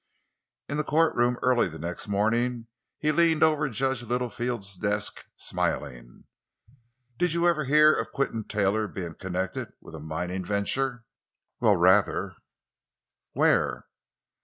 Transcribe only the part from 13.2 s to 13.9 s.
"Where?"